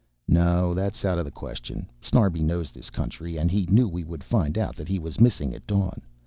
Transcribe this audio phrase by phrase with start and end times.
[0.27, 1.87] "No, that's out of the question.
[2.01, 5.53] Snarbi knows this country and he knew we would find out that he was missing
[5.53, 6.01] at dawn.